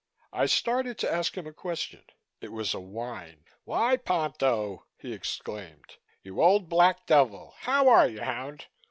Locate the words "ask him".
1.13-1.45